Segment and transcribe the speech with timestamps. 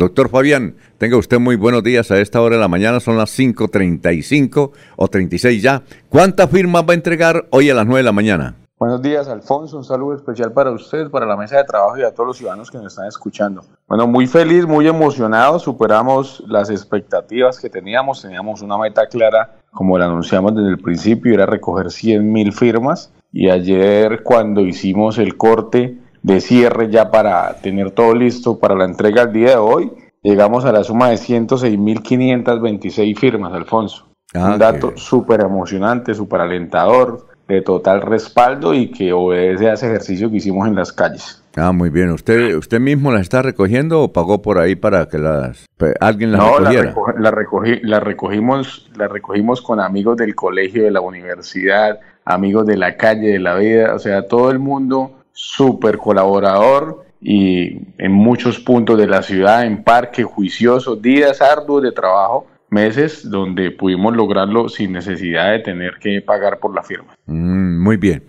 [0.00, 3.36] Doctor Fabián, tenga usted muy buenos días a esta hora de la mañana, son las
[3.36, 5.82] 5.35 o 36 ya.
[6.08, 8.54] ¿Cuántas firmas va a entregar hoy a las 9 de la mañana?
[8.78, 9.76] Buenos días, Alfonso.
[9.76, 12.70] Un saludo especial para usted, para la mesa de trabajo y a todos los ciudadanos
[12.70, 13.64] que nos están escuchando.
[13.88, 15.58] Bueno, muy feliz, muy emocionado.
[15.58, 18.22] Superamos las expectativas que teníamos.
[18.22, 23.12] Teníamos una meta clara, como la anunciamos desde el principio, era recoger 100 mil firmas.
[23.32, 28.84] Y ayer, cuando hicimos el corte de cierre ya para tener todo listo para la
[28.84, 29.92] entrega el día de hoy,
[30.22, 34.06] llegamos a la suma de 106.526 firmas, Alfonso.
[34.34, 39.86] Ah, Un dato súper emocionante, súper alentador, de total respaldo y que obedece a ese
[39.86, 41.42] ejercicio que hicimos en las calles.
[41.56, 42.10] Ah, muy bien.
[42.10, 45.66] ¿Usted usted mismo las está recogiendo o pagó por ahí para que las
[45.98, 46.94] alguien las no, recogiera?
[47.18, 52.76] La, recogí, la recogimos, la recogimos con amigos del colegio, de la universidad, amigos de
[52.76, 58.58] la calle, de la vida, o sea, todo el mundo súper colaborador y en muchos
[58.58, 64.68] puntos de la ciudad, en parque, juicioso, días arduos de trabajo, meses donde pudimos lograrlo
[64.68, 67.14] sin necesidad de tener que pagar por la firma.
[67.26, 68.24] Mm, muy bien.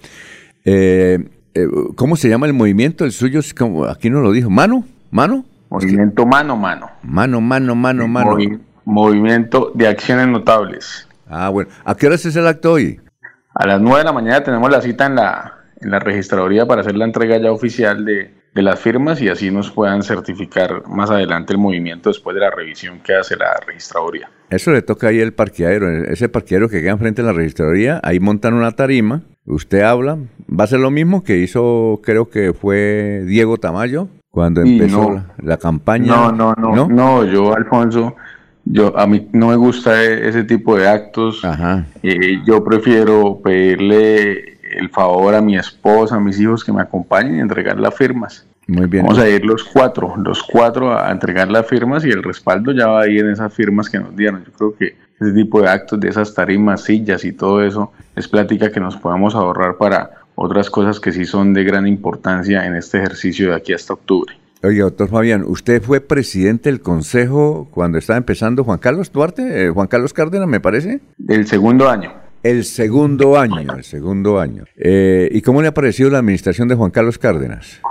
[0.64, 1.18] Eh,
[1.56, 3.06] eh, ¿Cómo se llama el movimiento?
[3.06, 4.84] El suyo, es como, aquí no lo dijo, ¿mano?
[5.10, 5.46] ¿Mano?
[5.70, 6.92] Movimiento mano, mano.
[7.02, 8.38] Mano, mano, mano, mano.
[8.86, 11.08] movimiento de acciones notables.
[11.28, 11.72] Ah, bueno.
[11.86, 13.00] ¿A qué hora es el acto hoy?
[13.56, 16.82] A las 9 de la mañana tenemos la cita en la, en la registraduría para
[16.82, 21.10] hacer la entrega ya oficial de, de las firmas y así nos puedan certificar más
[21.12, 24.30] adelante el movimiento después de la revisión que hace la registraduría.
[24.50, 28.20] Eso le toca ahí el parqueadero, ese parqueadero que queda enfrente de la registraduría, ahí
[28.20, 30.18] montan una tarima, usted habla,
[30.50, 35.58] va a ser lo mismo que hizo, creo que fue Diego Tamayo cuando empezó la,
[35.58, 36.08] campaña.
[36.08, 38.16] No, no, no, no, yo, Alfonso,
[38.66, 41.44] yo a mí no me gusta e, ese tipo de actos.
[41.44, 41.86] Ajá.
[42.04, 47.38] Eh, yo prefiero pedirle el favor a mi esposa, a mis hijos que me acompañen
[47.38, 48.46] y entregar las firmas.
[48.68, 49.04] Muy bien.
[49.04, 52.88] Vamos a ir los cuatro, los cuatro a entregar las firmas y el respaldo ya
[52.88, 54.44] va a ir en esas firmas que nos dieron.
[54.46, 58.28] Yo creo que ese tipo de actos, de esas tarimas, sillas y todo eso, es
[58.28, 62.76] plática que nos podamos ahorrar para otras cosas que sí son de gran importancia en
[62.76, 64.34] este ejercicio de aquí hasta octubre.
[64.62, 69.70] Oye, doctor Fabián, usted fue presidente del consejo cuando estaba empezando Juan Carlos Duarte, eh,
[69.70, 71.00] Juan Carlos Cárdenas, me parece.
[71.18, 72.12] Del segundo año.
[72.42, 74.64] El segundo año, el segundo año.
[74.78, 77.82] Eh, ¿Y cómo le ha parecido la administración de Juan Carlos Cárdenas?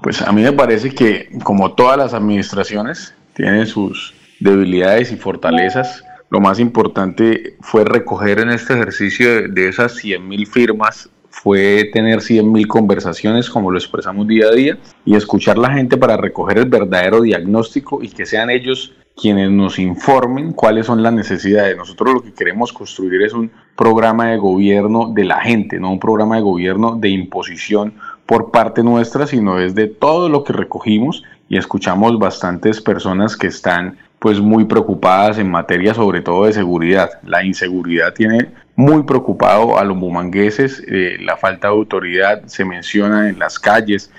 [0.00, 6.04] Pues a mí me parece que, como todas las administraciones, tienen sus debilidades y fortalezas.
[6.30, 12.66] Lo más importante fue recoger en este ejercicio de, esas 100.000 firmas fue tener 100.000
[12.68, 16.68] conversaciones, como lo expresamos día a día, y escuchar a la gente para recoger el
[16.68, 21.76] verdadero diagnóstico y que sean ellos quienes nos informen cuáles son las necesidades.
[21.76, 25.98] Nosotros lo que queremos construir es un programa de gobierno de la gente, no un
[25.98, 27.94] programa de gobierno de imposición
[28.26, 33.98] por parte nuestra, sino desde todo lo que recogimos y escuchamos bastantes personas que están
[34.18, 37.10] pues muy preocupadas en materia sobre todo de seguridad.
[37.24, 43.28] La inseguridad tiene muy preocupado a los bumangueses, eh, la falta de autoridad se menciona
[43.28, 44.10] en las calles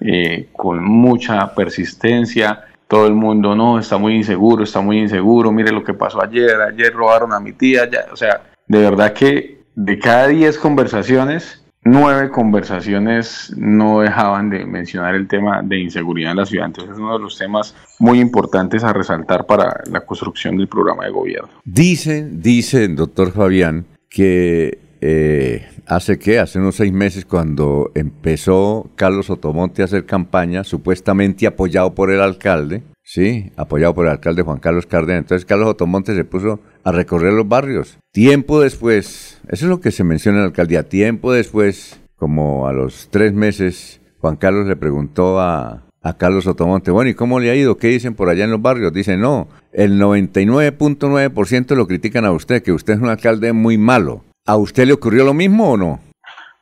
[0.00, 5.70] eh, con mucha persistencia, todo el mundo, no, está muy inseguro, está muy inseguro, mire
[5.70, 9.58] lo que pasó ayer, ayer robaron a mi tía, ya, o sea, de verdad que
[9.74, 16.38] de cada 10 conversaciones, nueve conversaciones no dejaban de mencionar el tema de inseguridad en
[16.38, 16.66] la ciudad.
[16.66, 21.04] Entonces es uno de los temas muy importantes a resaltar para la construcción del programa
[21.04, 21.50] de gobierno.
[21.66, 29.28] Dicen, dicen, doctor Fabián, que eh, hace que, hace unos seis meses, cuando empezó Carlos
[29.28, 34.58] Otomonte a hacer campaña, supuestamente apoyado por el alcalde, sí, apoyado por el alcalde Juan
[34.58, 35.20] Carlos Cárdenas.
[35.20, 37.98] Entonces Carlos Otomonte se puso a recorrer los barrios.
[38.10, 42.72] Tiempo después, eso es lo que se menciona en la alcaldía, tiempo después, como a
[42.72, 47.50] los tres meses, Juan Carlos le preguntó a, a Carlos Otomonte, bueno, ¿y cómo le
[47.50, 47.76] ha ido?
[47.76, 48.94] ¿Qué dicen por allá en los barrios?
[48.94, 54.24] Dicen, no, el 99.9% lo critican a usted, que usted es un alcalde muy malo.
[54.46, 56.00] ¿A usted le ocurrió lo mismo o no?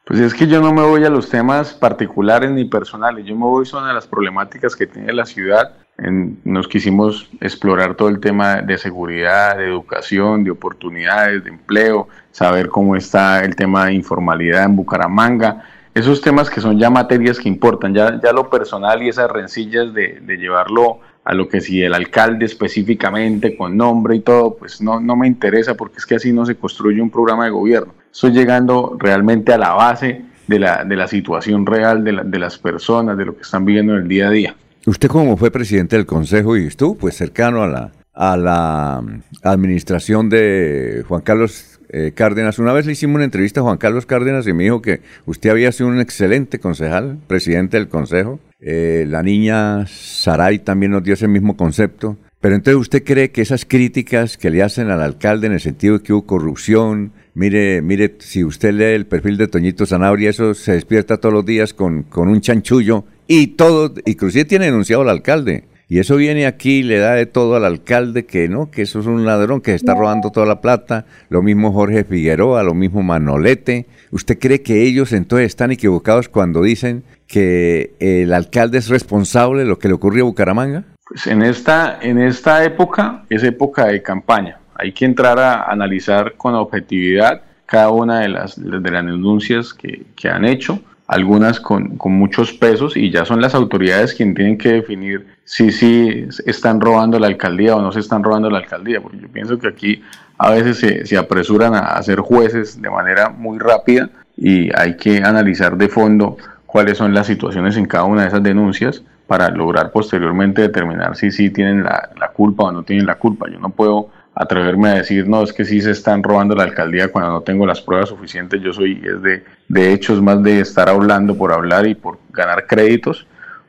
[0.05, 3.45] Pues es que yo no me voy a los temas particulares ni personales, yo me
[3.45, 5.77] voy son a las problemáticas que tiene la ciudad.
[6.05, 12.69] Nos quisimos explorar todo el tema de seguridad, de educación, de oportunidades, de empleo, saber
[12.69, 15.65] cómo está el tema de informalidad en Bucaramanga.
[15.95, 19.93] Esos temas que son ya materias que importan, ya, ya lo personal y esas rencillas
[19.93, 25.01] de, llevarlo a lo que si el alcalde específicamente con nombre y todo, pues no,
[25.01, 27.93] no me interesa porque es que así no se construye un programa de gobierno.
[28.11, 32.57] Estoy llegando realmente a la base de la, de la situación real de, de las
[32.57, 34.55] personas, de lo que están viviendo en el día a día.
[34.87, 39.05] Usted como fue presidente del Consejo y estuvo pues cercano a la, a la
[39.43, 42.59] administración de Juan Carlos eh, Cárdenas.
[42.59, 45.51] Una vez le hicimos una entrevista a Juan Carlos Cárdenas y me dijo que usted
[45.51, 51.15] había sido un excelente concejal, presidente del Consejo, eh, la niña Saray también nos dio
[51.15, 52.17] ese mismo concepto.
[52.41, 55.99] Pero entonces usted cree que esas críticas que le hacen al alcalde en el sentido
[55.99, 60.55] de que hubo corrupción, mire, mire, si usted lee el perfil de Toñito Zanabria, eso
[60.55, 65.11] se despierta todos los días con, con un chanchullo y todo, inclusive tiene denunciado al
[65.11, 65.65] alcalde.
[65.91, 69.01] Y eso viene aquí y le da de todo al alcalde que no, que eso
[69.01, 71.05] es un ladrón que está robando toda la plata.
[71.31, 73.87] Lo mismo Jorge Figueroa, lo mismo Manolete.
[74.13, 79.69] ¿Usted cree que ellos entonces están equivocados cuando dicen que el alcalde es responsable de
[79.69, 80.85] lo que le ocurrió a Bucaramanga?
[81.09, 84.60] Pues en esta, en esta época es época de campaña.
[84.81, 90.07] Hay que entrar a analizar con objetividad cada una de las, de las denuncias que,
[90.17, 94.57] que han hecho algunas con, con, muchos pesos y ya son las autoridades quienes tienen
[94.57, 99.01] que definir si sí están robando la alcaldía o no se están robando la alcaldía,
[99.01, 100.03] porque yo pienso que aquí
[100.39, 105.19] a veces se, se apresuran a hacer jueces de manera muy rápida y hay que
[105.19, 109.93] analizar de fondo cuáles son las situaciones en cada una de esas denuncias para lograr
[109.93, 113.49] posteriormente determinar si sí tienen la, la culpa o no tienen la culpa.
[113.51, 114.11] Yo no puedo
[114.41, 117.67] atreverme a decir, no, es que sí se están robando la alcaldía cuando no tengo
[117.67, 118.63] las pruebas suficientes.
[118.63, 122.67] Yo soy, es de, de hecho, más de estar hablando por hablar y por ganar
[122.67, 123.27] créditos,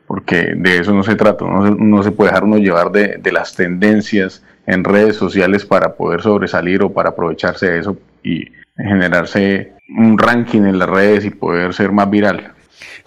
[0.07, 1.43] porque de eso no se trata.
[1.45, 6.21] No se, puede dejar uno llevar de, de, las tendencias en redes sociales para poder
[6.21, 8.45] sobresalir o para aprovecharse de eso y
[8.77, 12.53] generarse un ranking en las redes y poder ser más viral.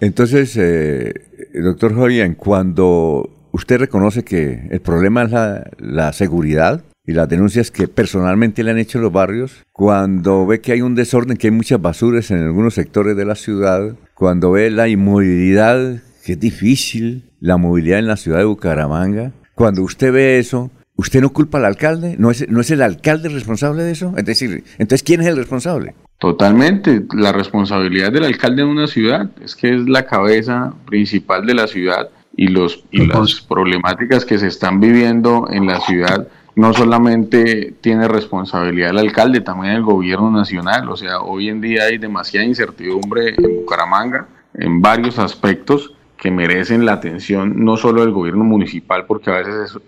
[0.02, 1.14] Entonces, eh,
[1.54, 7.70] doctor Jovian, cuando usted reconoce que el problema es la, la seguridad, y las denuncias
[7.70, 11.52] que personalmente le han hecho los barrios, cuando ve que hay un desorden, que hay
[11.52, 17.24] muchas basuras en algunos sectores de la ciudad, cuando ve la inmovilidad, que es difícil,
[17.40, 21.66] la movilidad en la ciudad de Bucaramanga, cuando usted ve eso, ¿usted no culpa al
[21.66, 22.16] alcalde?
[22.18, 24.14] ¿No es, ¿No es el alcalde responsable de eso?
[24.16, 25.94] Es decir, entonces, ¿quién es el responsable?
[26.18, 31.54] Totalmente, la responsabilidad del alcalde en una ciudad es que es la cabeza principal de
[31.54, 36.72] la ciudad y, los, y las problemáticas que se están viviendo en la ciudad no
[36.72, 40.88] solamente tiene responsabilidad el alcalde, también el gobierno nacional.
[40.88, 46.86] O sea, hoy en día hay demasiada incertidumbre en Bucaramanga en varios aspectos que merecen
[46.86, 49.78] la atención no solo del gobierno municipal, porque a veces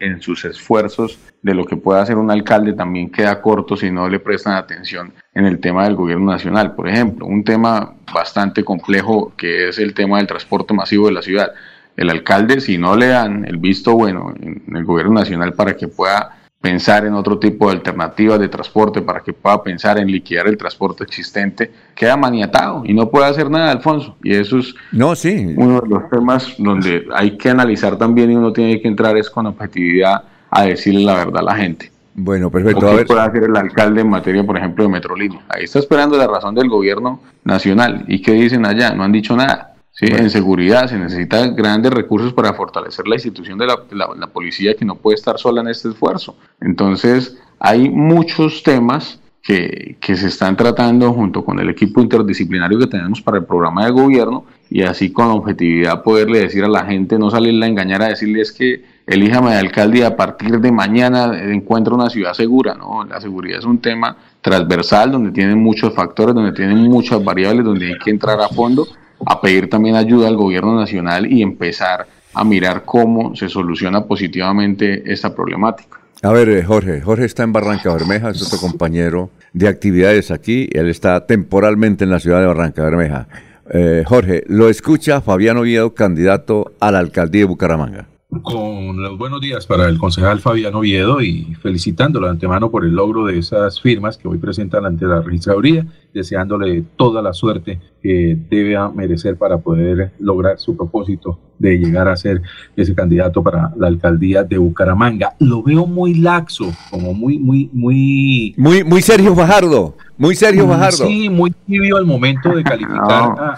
[0.00, 4.08] en sus esfuerzos de lo que pueda hacer un alcalde también queda corto si no
[4.08, 6.74] le prestan atención en el tema del gobierno nacional.
[6.74, 11.22] Por ejemplo, un tema bastante complejo que es el tema del transporte masivo de la
[11.22, 11.52] ciudad
[11.96, 15.88] el alcalde, si no le dan el visto bueno en el gobierno nacional para que
[15.88, 20.48] pueda pensar en otro tipo de alternativas de transporte, para que pueda pensar en liquidar
[20.48, 24.16] el transporte existente, queda maniatado y no puede hacer nada, Alfonso.
[24.22, 25.54] Y eso es no, sí.
[25.56, 29.30] uno de los temas donde hay que analizar también y uno tiene que entrar es
[29.30, 31.92] con objetividad a decirle la verdad a la gente.
[32.14, 32.96] Bueno, perfecto.
[32.96, 35.42] ¿Qué puede hacer el alcalde en materia, por ejemplo, de Metrolínea?
[35.48, 38.06] Ahí está esperando la razón del gobierno nacional.
[38.08, 38.92] ¿Y qué dicen allá?
[38.94, 39.75] No han dicho nada.
[39.98, 44.84] Sí, en seguridad se necesitan grandes recursos para fortalecer la institución de la, policía que
[44.84, 46.36] no puede estar sola en este esfuerzo.
[46.60, 52.88] Entonces, hay muchos temas que, que, se están tratando junto con el equipo interdisciplinario que
[52.88, 57.18] tenemos para el programa de gobierno y así con objetividad poderle decir a la gente,
[57.18, 61.40] no salirle a engañar a decirles que elíjame de alcalde y a partir de mañana
[61.40, 62.74] encuentra una ciudad segura.
[62.74, 67.64] No, la seguridad es un tema transversal donde tienen muchos factores, donde tienen muchas variables,
[67.64, 68.86] donde hay que entrar a fondo
[69.24, 75.10] a pedir también ayuda al gobierno nacional y empezar a mirar cómo se soluciona positivamente
[75.10, 76.00] esta problemática.
[76.22, 80.68] A ver, eh, Jorge, Jorge está en Barranca Bermeja, es otro compañero de actividades aquí,
[80.72, 83.28] él está temporalmente en la ciudad de Barranca Bermeja.
[83.72, 88.06] Eh, Jorge, lo escucha Fabián Oviedo, candidato a la alcaldía de Bucaramanga.
[88.28, 92.90] Con los buenos días para el concejal Fabián Oviedo y felicitándolo de antemano por el
[92.90, 98.36] logro de esas firmas que hoy presentan ante la registraduría, deseándole toda la suerte que
[98.50, 102.42] debe merecer para poder lograr su propósito de llegar a ser
[102.74, 105.36] ese candidato para la alcaldía de Bucaramanga.
[105.38, 108.54] Lo veo muy laxo, como muy, muy, muy...
[108.56, 111.06] Muy, muy Sergio Fajardo, muy Sergio Fajardo.
[111.06, 113.56] Sí, muy tibio al momento de calificar.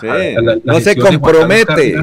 [0.64, 1.96] No, se compromete.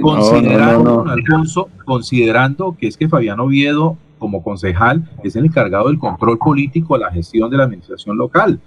[0.00, 6.38] Considerando, Alfonso, considerando que es que Fabián Oviedo como concejal es el encargado del control
[6.38, 8.60] político a la gestión de la administración local.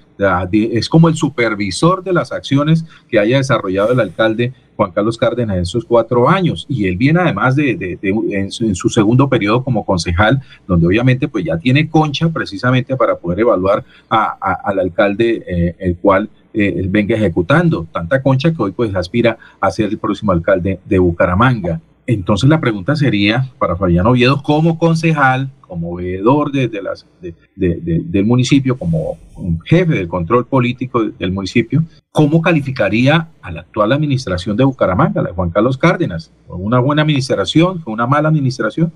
[0.51, 5.57] Es como el supervisor de las acciones que haya desarrollado el alcalde Juan Carlos Cárdenas
[5.57, 6.65] en esos cuatro años.
[6.67, 11.57] Y él viene además de, en, su, segundo periodo como concejal, donde obviamente pues ya
[11.57, 17.87] tiene concha precisamente para poder evaluar al alcalde eh, el cual eh, venga ejecutando.
[17.91, 21.79] Tanta concha que hoy pues aspira a ser el próximo alcalde de Bucaramanga.
[22.07, 27.05] Entonces la pregunta sería para Fabián Oviedo, como concejal, como veedor de, las,
[27.55, 29.17] del municipio, como
[29.65, 35.29] jefe del control político del municipio, ¿cómo calificaría a la actual administración de Bucaramanga, la
[35.29, 36.33] de Juan Carlos Cárdenas?
[36.45, 37.81] ¿Fue una buena administración?
[37.81, 38.91] ¿Fue una mala administración?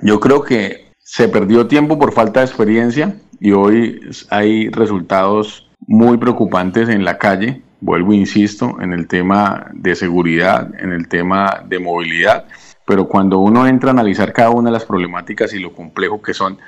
[0.00, 6.16] Yo creo que se perdió tiempo por falta de experiencia y hoy hay resultados muy
[6.16, 11.78] preocupantes en la calle vuelvo, insisto, en el tema de seguridad, en el tema de
[11.78, 12.46] movilidad,
[12.84, 16.34] pero cuando uno entra a analizar cada una de las problemáticas y lo complejo que
[16.34, 16.58] son,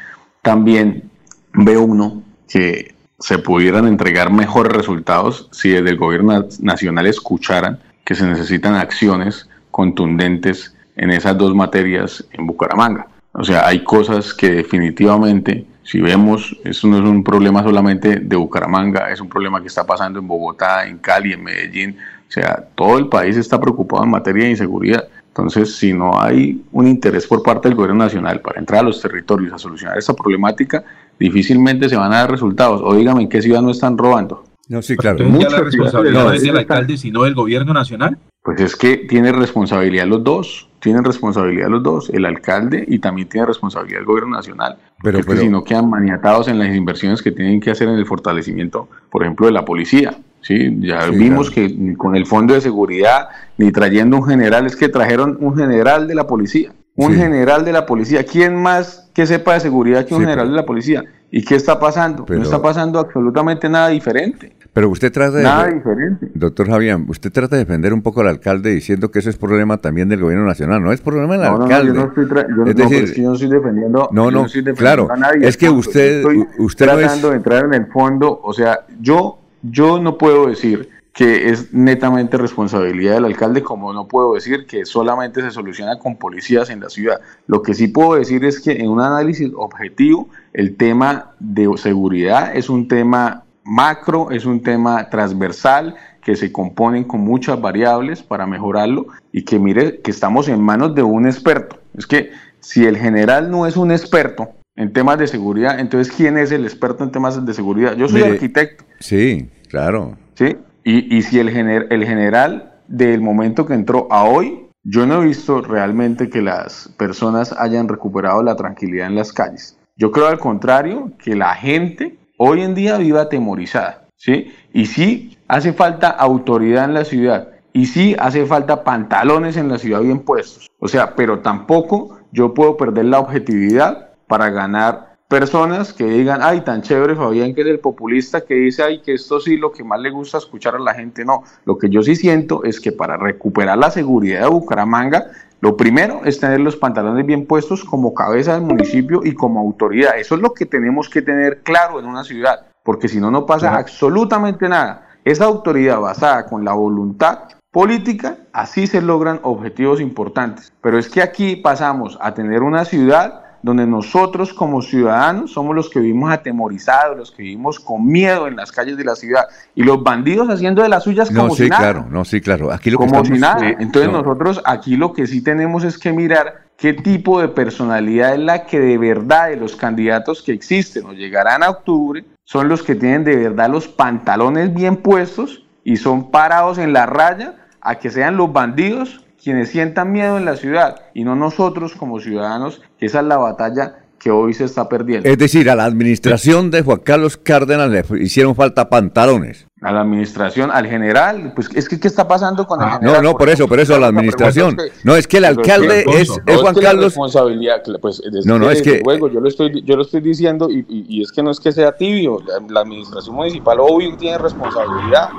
[0.42, 1.10] también
[1.52, 8.14] ve uno que se pudieran entregar mejores resultados si desde el gobierno nacional escucharan que
[8.14, 13.06] se necesitan acciones contundentes en esas dos materias en Bucaramanga.
[13.32, 18.36] O sea, hay cosas que definitivamente si vemos, eso no es un problema solamente de
[18.36, 21.96] Bucaramanga, es un problema que está pasando en Bogotá, en Cali, en Medellín.
[22.28, 25.08] O sea, todo el país está preocupado en materia de inseguridad.
[25.28, 29.00] Entonces, si no hay un interés por parte del gobierno nacional para entrar a los
[29.00, 30.84] territorios a solucionar esta problemática,
[31.18, 32.80] difícilmente se van a dar resultados.
[32.84, 34.44] O dígame, ¿en qué ciudad no están robando?
[34.68, 35.24] No, sí, claro.
[35.24, 38.16] Mucha la responsabilidad no es del alcalde, sino del gobierno nacional.
[38.42, 43.28] Pues es que tiene responsabilidad los dos tienen responsabilidad los dos, el alcalde y también
[43.28, 44.78] tiene responsabilidad el gobierno nacional.
[45.02, 48.88] Pero, si no quedan maniatados en las inversiones que tienen que hacer en el fortalecimiento,
[49.10, 50.18] por ejemplo, de la policía.
[50.40, 50.76] ¿sí?
[50.80, 55.36] Ya vimos que con el fondo de seguridad, ni trayendo un general, es que trajeron
[55.40, 56.72] un general de la policía.
[56.96, 58.24] Un general de la policía.
[58.24, 61.04] ¿Quién más que sepa de seguridad que un general de la policía?
[61.30, 62.26] ¿Y qué está pasando?
[62.28, 64.54] no está pasando absolutamente nada diferente.
[64.72, 65.42] Pero usted trata de...
[65.42, 66.30] Nada diferente.
[66.34, 69.78] Doctor Javier, usted trata de defender un poco al alcalde diciendo que ese es problema
[69.78, 71.92] también del gobierno nacional, no es problema del alcalde.
[71.92, 74.46] No, yo no estoy, yo, es decir, yo no estoy defendiendo, no, no,
[74.76, 75.48] claro, a nadie.
[75.48, 80.00] Es que usted, estoy usted tratando de entrar en el fondo, o sea, yo, yo
[80.00, 85.42] no puedo decir que es netamente responsabilidad del alcalde, como no puedo decir que solamente
[85.42, 87.20] se soluciona con policías en la ciudad.
[87.48, 92.54] Lo que sí puedo decir es que en un análisis objetivo, el tema de seguridad
[92.54, 98.46] es un tema macro, es un tema transversal que se componen con muchas variables para
[98.46, 101.78] mejorarlo y que mire que estamos en manos de un experto.
[101.96, 106.38] Es que si el general no es un experto en temas de seguridad, entonces ¿quién
[106.38, 107.96] es el experto en temas de seguridad?
[107.96, 108.84] Yo soy arquitecto.
[109.00, 110.16] Sí, claro.
[110.34, 115.22] Sí, y, y si el, el general del momento que entró a hoy, yo no
[115.22, 119.76] he visto realmente que las personas hayan recuperado la tranquilidad en las calles.
[119.96, 124.50] Yo creo al contrario que la gente hoy en día vive atemorizada, ¿sí?
[124.72, 129.76] Y sí hace falta autoridad en la ciudad, y sí hace falta pantalones en la
[129.76, 130.70] ciudad bien puestos.
[130.78, 136.62] O sea, pero tampoco yo puedo perder la objetividad para ganar personas que digan, ay,
[136.62, 139.84] tan chévere Fabián, que es el populista que dice, ay, que esto sí lo que
[139.84, 141.26] más le gusta escuchar a la gente.
[141.26, 145.26] No, lo que yo sí siento es que para recuperar la seguridad de Bucaramanga
[145.60, 150.18] lo primero es tener los pantalones bien puestos como cabeza del municipio y como autoridad.
[150.18, 153.44] Eso es lo que tenemos que tener claro en una ciudad, porque si no, no
[153.44, 155.08] pasa absolutamente nada.
[155.22, 157.40] Esa autoridad basada con la voluntad
[157.70, 160.72] política, así se logran objetivos importantes.
[160.80, 165.90] Pero es que aquí pasamos a tener una ciudad donde nosotros como ciudadanos somos los
[165.90, 169.82] que vivimos atemorizados, los que vivimos con miedo en las calles de la ciudad y
[169.82, 171.82] los bandidos haciendo de las suyas como no, sí, si nada.
[171.82, 172.72] claro, no, sí, claro.
[172.72, 173.68] Aquí lo como si nada.
[173.78, 178.40] Entonces nosotros aquí lo que sí tenemos es que mirar qué tipo de personalidad es
[178.40, 182.82] la que de verdad de los candidatos que existen o llegarán a octubre son los
[182.82, 187.96] que tienen de verdad los pantalones bien puestos y son parados en la raya a
[187.96, 192.82] que sean los bandidos quienes sientan miedo en la ciudad y no nosotros como ciudadanos,
[192.98, 195.26] que esa es la batalla que hoy se está perdiendo.
[195.26, 199.66] Es decir, a la administración de Juan Carlos Cárdenas le hicieron falta pantalones.
[199.80, 203.22] A la administración, al general, pues es que ¿qué está pasando con el ah, No,
[203.22, 204.76] no, por eso, por eso a la administración.
[205.04, 206.28] no, es que el alcalde es,
[206.60, 207.04] Juan Carlos.
[207.04, 209.00] responsabilidad, pues, no, no, es que.
[209.02, 211.72] Luego, yo lo estoy, yo lo estoy diciendo y, y, es que no es que
[211.72, 212.40] sea tibio.
[212.46, 215.30] La, la administración municipal, obvio, tiene responsabilidad.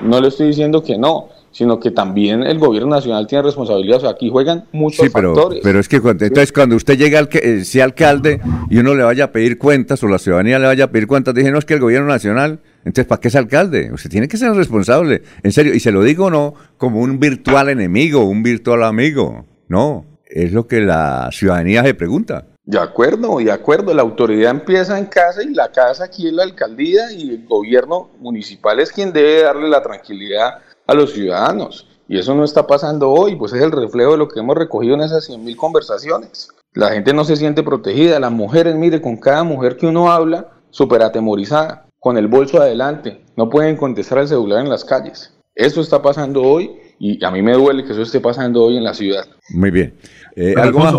[0.00, 3.98] No le estoy diciendo que no sino que también el gobierno nacional tiene responsabilidad.
[3.98, 5.60] O sea, aquí juegan muchos sí, pero, factores.
[5.62, 8.40] Pero es que cuando, entonces cuando usted llega al que eh, sea alcalde
[8.70, 11.34] y uno le vaya a pedir cuentas o la ciudadanía le vaya a pedir cuentas,
[11.34, 13.90] dije, no, es que el gobierno nacional, entonces ¿para qué es alcalde?
[13.92, 17.68] Usted tiene que ser responsable, en serio, y se lo digo no como un virtual
[17.68, 22.46] enemigo, un virtual amigo, no, es lo que la ciudadanía se pregunta.
[22.68, 23.94] De acuerdo, de acuerdo.
[23.94, 28.10] La autoridad empieza en casa y la casa aquí es la alcaldía y el gobierno
[28.18, 31.86] municipal es quien debe darle la tranquilidad a los ciudadanos.
[32.08, 34.94] Y eso no está pasando hoy, pues es el reflejo de lo que hemos recogido
[34.94, 36.48] en esas 100.000 conversaciones.
[36.72, 40.48] La gente no se siente protegida, las mujeres, mire, con cada mujer que uno habla,
[40.70, 45.34] súper atemorizada, con el bolso adelante, no pueden contestar al celular en las calles.
[45.54, 48.84] Eso está pasando hoy y a mí me duele que eso esté pasando hoy en
[48.84, 49.26] la ciudad.
[49.50, 49.94] Muy bien.
[50.36, 50.94] Eh, ¿Algo más,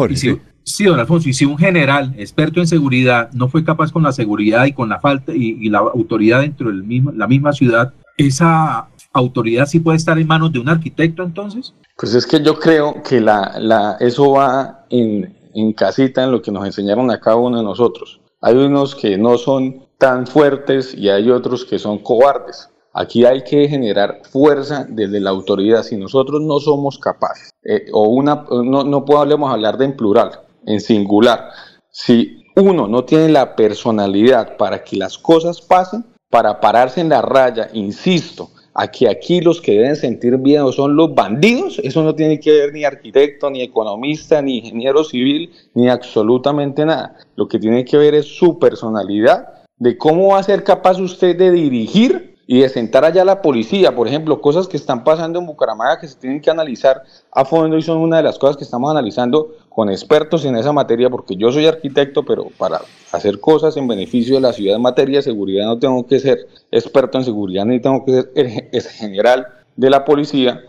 [0.63, 4.12] Sí, don Alfonso, y si un general experto en seguridad no fue capaz con la
[4.12, 8.88] seguridad y con la falta y, la autoridad dentro de mismo, la misma ciudad, ¿esa
[9.13, 11.74] autoridad sí puede estar en manos de un arquitecto entonces?
[11.98, 16.42] Pues es que yo creo que la, la, eso va en, en casita en lo
[16.42, 18.22] que nos enseñaron a cada uno de nosotros.
[18.42, 22.70] Hay unos que no son tan fuertes y hay otros que son cobardes.
[22.94, 25.84] Aquí hay que generar fuerza desde la autoridad.
[25.84, 30.32] Si nosotros no somos capaces, eh, o una, no, no podemos hablar de en plural,
[30.66, 31.50] en singular.
[31.92, 37.22] Si uno no tiene la personalidad para que las cosas pasen, para pararse en la
[37.22, 42.16] raya, insisto, a que aquí los que deben sentir miedo son los bandidos, eso no
[42.16, 47.16] tiene que ver ni arquitecto, ni economista, ni ingeniero civil, ni absolutamente nada.
[47.36, 51.38] Lo que tiene que ver es su personalidad, de cómo va a ser capaz usted
[51.38, 55.38] de dirigir y de sentar allá a la policía, por ejemplo, cosas que están pasando
[55.38, 58.58] en Bucaramanga que se tienen que analizar a fondo y son una de las cosas
[58.58, 62.81] que estamos analizando con expertos en esa materia, porque yo soy arquitecto, pero para
[63.13, 66.50] hacer cosas en beneficio de la ciudad en materia de seguridad no tengo que ser
[66.69, 70.65] experto en seguridad ni tengo que ser general de la policía.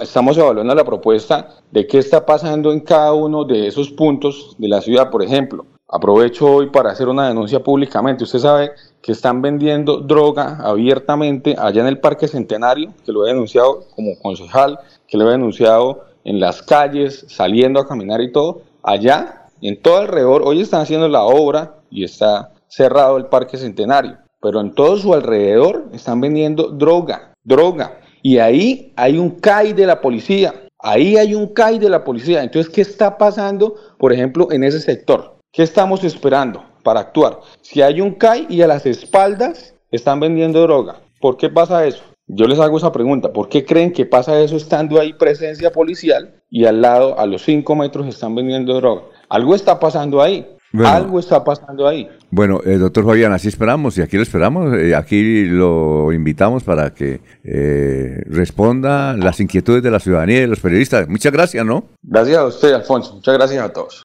[0.00, 4.68] estamos evaluando la propuesta de qué está pasando en cada uno de esos puntos de
[4.68, 5.66] la ciudad, por ejemplo.
[5.88, 8.22] Aprovecho hoy para hacer una denuncia públicamente.
[8.22, 8.70] Usted sabe
[9.02, 14.16] que están vendiendo droga abiertamente allá en el Parque Centenario, que lo he denunciado como
[14.22, 18.62] concejal, que lo he denunciado en las calles, saliendo a caminar y todo.
[18.82, 24.18] Allá, en todo alrededor, hoy están haciendo la obra y está cerrado el Parque Centenario,
[24.40, 28.00] pero en todo su alrededor están vendiendo droga, droga.
[28.22, 32.42] Y ahí hay un CAI de la policía, ahí hay un CAI de la policía.
[32.42, 35.36] Entonces, ¿qué está pasando, por ejemplo, en ese sector?
[35.52, 36.74] ¿Qué estamos esperando?
[36.84, 37.40] para actuar.
[37.62, 42.04] Si hay un CAI y a las espaldas están vendiendo droga, ¿por qué pasa eso?
[42.26, 46.42] Yo les hago esa pregunta, ¿por qué creen que pasa eso estando ahí presencia policial
[46.48, 49.02] y al lado, a los 5 metros, están vendiendo droga?
[49.28, 50.46] Algo está pasando ahí.
[50.82, 52.08] Algo está pasando ahí.
[52.30, 54.76] Bueno, eh, doctor Fabián, así esperamos y aquí lo esperamos.
[54.76, 60.46] Eh, aquí lo invitamos para que eh, responda las inquietudes de la ciudadanía y de
[60.48, 61.08] los periodistas.
[61.08, 61.84] Muchas gracias, ¿no?
[62.02, 63.14] Gracias a usted, Alfonso.
[63.14, 64.02] Muchas gracias a todos.